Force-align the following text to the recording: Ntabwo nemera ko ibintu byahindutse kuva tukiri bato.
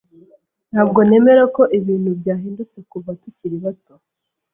Ntabwo 0.71 0.99
nemera 1.07 1.43
ko 1.55 1.63
ibintu 1.79 2.09
byahindutse 2.19 2.79
kuva 2.91 3.09
tukiri 3.21 3.57
bato. 3.63 3.93